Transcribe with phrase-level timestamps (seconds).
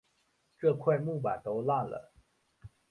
[0.57, 2.11] 这块木板都烂了